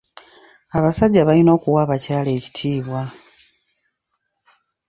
Abasajja 0.77 1.27
balina 1.27 1.51
okuwa 1.57 1.79
abakyala 1.85 2.29
ekitiibwa. 2.37 3.03